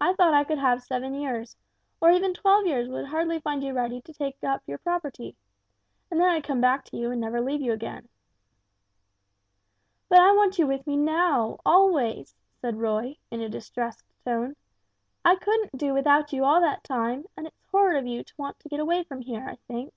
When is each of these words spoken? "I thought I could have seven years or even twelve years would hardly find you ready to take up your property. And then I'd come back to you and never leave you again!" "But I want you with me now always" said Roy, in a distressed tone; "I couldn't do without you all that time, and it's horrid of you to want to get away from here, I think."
"I 0.00 0.14
thought 0.14 0.32
I 0.32 0.44
could 0.44 0.58
have 0.60 0.80
seven 0.84 1.12
years 1.12 1.56
or 2.00 2.12
even 2.12 2.32
twelve 2.34 2.66
years 2.68 2.88
would 2.88 3.06
hardly 3.06 3.40
find 3.40 3.64
you 3.64 3.72
ready 3.72 4.00
to 4.02 4.12
take 4.14 4.44
up 4.44 4.62
your 4.64 4.78
property. 4.78 5.34
And 6.08 6.20
then 6.20 6.28
I'd 6.28 6.44
come 6.44 6.60
back 6.60 6.84
to 6.84 6.96
you 6.96 7.10
and 7.10 7.20
never 7.20 7.40
leave 7.40 7.60
you 7.60 7.72
again!" 7.72 8.08
"But 10.08 10.20
I 10.20 10.30
want 10.30 10.56
you 10.60 10.68
with 10.68 10.86
me 10.86 10.96
now 10.96 11.58
always" 11.66 12.36
said 12.60 12.78
Roy, 12.78 13.16
in 13.28 13.40
a 13.40 13.48
distressed 13.48 14.04
tone; 14.24 14.54
"I 15.24 15.34
couldn't 15.34 15.76
do 15.76 15.92
without 15.92 16.32
you 16.32 16.44
all 16.44 16.60
that 16.60 16.84
time, 16.84 17.24
and 17.36 17.48
it's 17.48 17.64
horrid 17.72 17.96
of 17.96 18.06
you 18.06 18.22
to 18.22 18.34
want 18.38 18.60
to 18.60 18.68
get 18.68 18.78
away 18.78 19.02
from 19.02 19.20
here, 19.20 19.48
I 19.48 19.56
think." 19.66 19.92